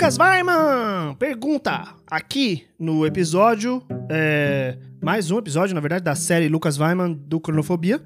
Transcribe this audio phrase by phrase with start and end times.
[0.00, 6.78] Lucas Weiman pergunta aqui no episódio, é, mais um episódio, na verdade, da série Lucas
[6.78, 8.00] Weiman do Cronofobia.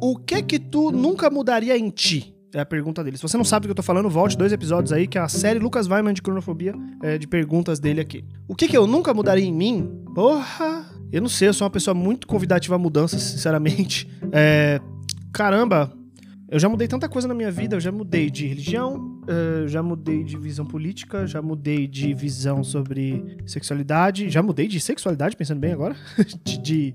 [0.00, 2.34] O que que tu nunca mudaria em ti?
[2.54, 3.18] É a pergunta dele.
[3.18, 5.20] Se você não sabe do que eu tô falando, volte dois episódios aí, que é
[5.20, 8.24] a série Lucas Weiman de Cronofobia, é, de perguntas dele aqui.
[8.48, 10.02] O que que eu nunca mudaria em mim?
[10.14, 10.86] Porra!
[11.12, 14.08] Eu não sei, eu sou uma pessoa muito convidativa a mudanças, sinceramente.
[14.32, 14.80] É,
[15.30, 15.92] caramba,
[16.54, 19.82] eu já mudei tanta coisa na minha vida, eu já mudei de religião, uh, já
[19.82, 25.58] mudei de visão política, já mudei de visão sobre sexualidade, já mudei de sexualidade, pensando
[25.58, 25.96] bem agora,
[26.44, 26.94] de, de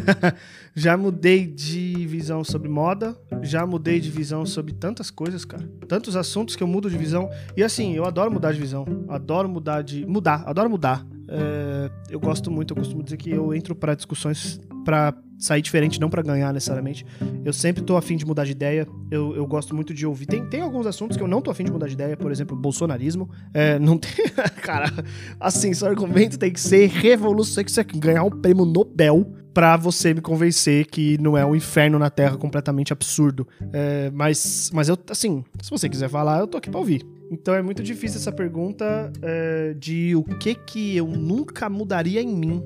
[0.74, 6.16] já mudei de visão sobre moda, já mudei de visão sobre tantas coisas, cara, tantos
[6.16, 9.82] assuntos que eu mudo de visão e assim eu adoro mudar de visão, adoro mudar
[9.82, 11.06] de mudar, adoro mudar.
[11.28, 16.00] É, eu gosto muito, eu costumo dizer que eu entro para discussões para sair diferente,
[16.00, 17.04] não para ganhar necessariamente.
[17.44, 18.86] Eu sempre tô afim de mudar de ideia.
[19.10, 20.26] Eu, eu gosto muito de ouvir.
[20.26, 22.56] Tem, tem alguns assuntos que eu não tô afim de mudar de ideia, por exemplo,
[22.56, 23.28] bolsonarismo.
[23.52, 24.10] É, não tem.
[24.62, 24.90] Cara,
[25.38, 30.20] assim, seu argumento tem que ser revolução, que ganhar um prêmio Nobel para você me
[30.20, 33.46] convencer que não é um inferno na Terra completamente absurdo.
[33.72, 37.15] É, mas, mas eu, assim, se você quiser falar, eu tô aqui pra ouvir.
[37.30, 42.34] Então é muito difícil essa pergunta é, de o que que eu nunca mudaria em
[42.34, 42.62] mim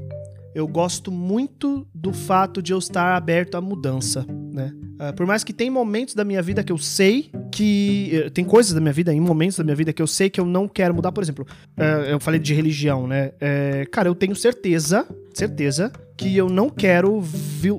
[0.54, 4.72] eu gosto muito do fato de eu estar aberto à mudança, né?
[5.00, 8.24] Uh, por mais que tem momentos da minha vida que eu sei que.
[8.26, 10.40] Uh, tem coisas da minha vida, em momentos da minha vida que eu sei que
[10.40, 11.12] eu não quero mudar.
[11.12, 11.46] Por exemplo,
[11.78, 13.32] uh, eu falei de religião, né?
[13.92, 17.18] Cara, eu tenho certeza, certeza, que eu não quero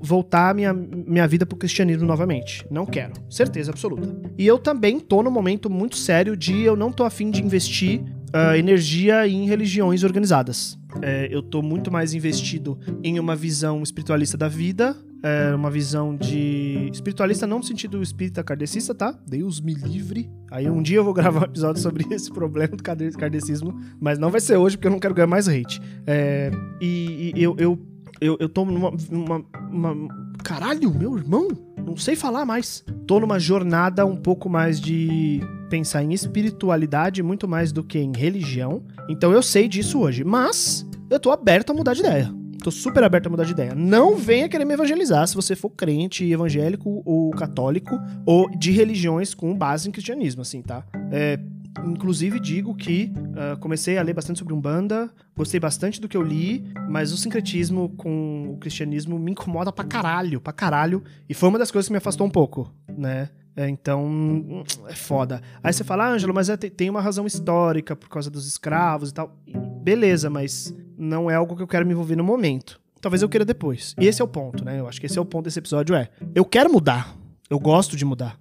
[0.02, 2.66] voltar a minha, minha vida pro cristianismo novamente.
[2.72, 3.14] Não quero.
[3.30, 4.20] Certeza absoluta.
[4.36, 8.02] E eu também tô num momento muito sério de eu não tô afim de investir
[8.02, 10.75] uh, energia em religiões organizadas.
[11.03, 16.17] É, eu tô muito mais investido em uma visão espiritualista da vida, é, uma visão
[16.17, 16.89] de.
[16.92, 19.16] espiritualista não no sentido espírita kardecista, tá?
[19.28, 20.30] Deus me livre.
[20.50, 24.31] Aí um dia eu vou gravar um episódio sobre esse problema do kardecismo, mas não
[24.31, 25.80] vai ser hoje porque eu não quero ganhar mais hate.
[26.08, 26.49] É,
[26.82, 27.80] e, e eu, eu,
[28.21, 28.93] eu, eu tô numa.
[29.09, 30.08] Uma, uma...
[30.43, 31.48] Caralho, meu irmão!
[31.83, 32.86] Não sei falar mais.
[33.08, 38.15] Tô numa jornada um pouco mais de pensar em espiritualidade muito mais do que em
[38.15, 38.83] religião.
[39.10, 40.23] Então eu sei disso hoje.
[40.23, 42.31] Mas eu tô aberto a mudar de ideia.
[42.64, 43.73] Tô super aberto a mudar de ideia.
[43.73, 49.33] Não venha querer me evangelizar se você for crente, evangélico ou católico ou de religiões
[49.33, 50.83] com base em cristianismo, assim, tá?
[51.11, 51.39] É,
[51.86, 56.21] inclusive digo que uh, comecei a ler bastante sobre Umbanda, gostei bastante do que eu
[56.21, 61.49] li, mas o sincretismo com o cristianismo me incomoda pra caralho, pra caralho, e foi
[61.49, 63.30] uma das coisas que me afastou um pouco, né?
[63.55, 65.42] É, então, é foda.
[65.61, 69.10] Aí você fala, ah, Ângelo, mas é, tem uma razão histórica por causa dos escravos
[69.10, 69.37] e tal.
[69.83, 72.80] Beleza, mas não é algo que eu quero me envolver no momento.
[73.02, 73.93] Talvez eu queira depois.
[73.99, 74.80] E esse é o ponto, né?
[74.80, 76.10] Eu acho que esse é o ponto desse episódio, é...
[76.33, 77.15] Eu quero mudar.
[77.49, 78.39] Eu gosto de mudar.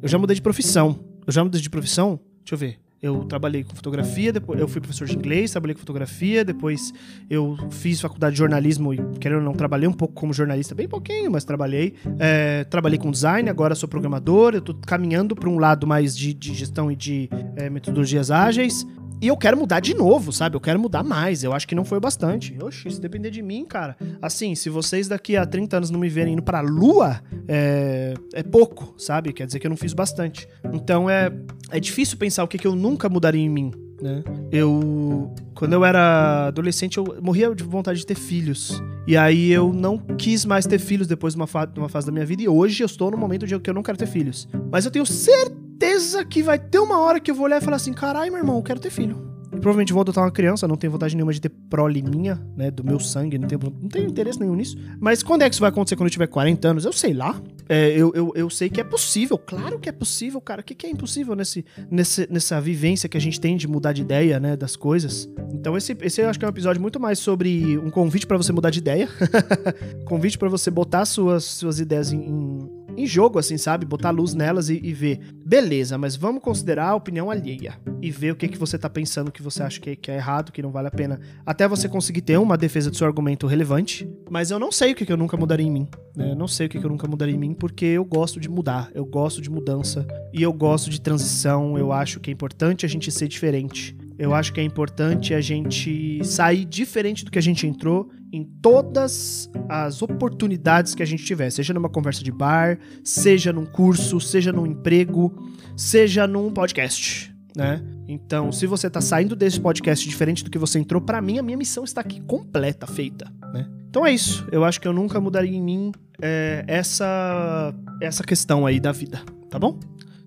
[0.00, 1.00] Eu já mudei de profissão.
[1.26, 2.20] Eu já mudei de profissão?
[2.44, 2.91] Deixa eu ver.
[3.02, 6.94] Eu trabalhei com fotografia, depois eu fui professor de inglês, trabalhei com fotografia, depois
[7.28, 10.86] eu fiz faculdade de jornalismo e, querendo ou não, trabalhei um pouco como jornalista, bem
[10.86, 11.94] pouquinho, mas trabalhei.
[12.20, 16.32] É, trabalhei com design, agora sou programador, eu tô caminhando para um lado mais de,
[16.32, 18.86] de gestão e de é, metodologias ágeis.
[19.22, 20.56] E eu quero mudar de novo, sabe?
[20.56, 21.44] Eu quero mudar mais.
[21.44, 22.56] Eu acho que não foi o bastante.
[22.60, 23.96] Oxi, se depender de mim, cara.
[24.20, 28.42] Assim, se vocês daqui a 30 anos não me verem indo pra lua, é, é
[28.42, 29.32] pouco, sabe?
[29.32, 30.48] Quer dizer que eu não fiz bastante.
[30.72, 31.32] Então é,
[31.70, 33.72] é difícil pensar o que, que eu nunca mudaria em mim.
[34.00, 34.22] Né?
[34.50, 35.32] Eu.
[35.54, 38.82] Quando eu era adolescente, eu morria de vontade de ter filhos.
[39.06, 42.12] E aí eu não quis mais ter filhos depois de uma, fa uma fase da
[42.12, 42.42] minha vida.
[42.42, 44.48] E hoje eu estou no momento de que eu não quero ter filhos.
[44.70, 47.76] Mas eu tenho certeza que vai ter uma hora que eu vou olhar e falar
[47.76, 49.31] assim: caralho, meu irmão, eu quero ter filho.
[49.62, 52.68] Provavelmente vou adotar uma criança, não tenho vontade nenhuma de ter prole minha, né?
[52.68, 54.76] Do meu sangue, não tenho, não tenho interesse nenhum nisso.
[54.98, 56.84] Mas quando é que isso vai acontecer quando eu tiver 40 anos?
[56.84, 57.40] Eu sei lá.
[57.68, 60.62] É, eu, eu, eu sei que é possível, claro que é possível, cara.
[60.62, 63.92] O que, que é impossível nesse, nesse, nessa vivência que a gente tem de mudar
[63.92, 64.56] de ideia, né?
[64.56, 65.28] Das coisas.
[65.54, 68.36] Então, esse, esse eu acho que é um episódio muito mais sobre um convite para
[68.36, 69.08] você mudar de ideia.
[70.04, 73.86] convite para você botar suas, suas ideias em, em em jogo, assim, sabe?
[73.86, 75.18] Botar luz nelas e, e, ver.
[75.46, 77.78] Beleza, mas vamos considerar a opinião alheia.
[78.02, 80.50] E ver o que, que você tá pensando que você acha que, que é errado,
[80.50, 81.20] que não vale a pena.
[81.46, 84.10] Até você conseguir ter uma defesa do seu argumento relevante.
[84.28, 85.88] Mas eu não sei o que, que eu nunca mudaria em mim.
[86.16, 86.32] Né?
[86.32, 88.48] Eu não sei o que, que eu nunca mudaria em mim, porque eu gosto de
[88.48, 88.90] mudar.
[88.92, 90.06] Eu gosto de mudança.
[90.32, 91.78] E eu gosto de transição.
[91.78, 93.96] Eu acho que é importante a gente ser diferente.
[94.18, 98.44] Eu acho que é importante a gente sair diferente do que a gente entrou em
[98.44, 104.18] todas as oportunidades que a gente tiver, seja numa conversa de bar, seja num curso,
[104.20, 107.82] seja num emprego, seja num podcast, né?
[108.08, 111.42] Então, se você tá saindo desse podcast diferente do que você entrou, para mim a
[111.42, 113.68] minha missão está aqui completa, feita, né?
[113.88, 114.46] Então é isso.
[114.50, 119.20] Eu acho que eu nunca mudaria em mim é, essa essa questão aí da vida,
[119.50, 119.78] tá bom?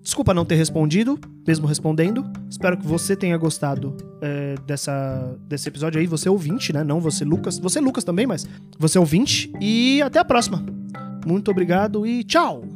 [0.06, 2.24] Desculpa não ter respondido, mesmo respondendo.
[2.48, 6.06] Espero que você tenha gostado é, dessa, desse episódio aí.
[6.06, 6.84] Você ouvinte, né?
[6.84, 7.58] Não você, Lucas.
[7.58, 8.46] Você, Lucas, também, mas
[8.78, 9.52] você ouvinte.
[9.60, 10.64] E até a próxima.
[11.26, 12.75] Muito obrigado e tchau!